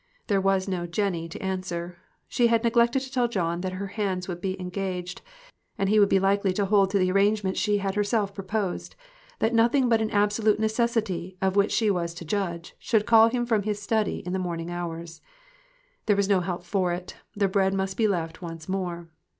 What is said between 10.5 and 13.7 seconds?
necessity, of which she was to judge, should call him from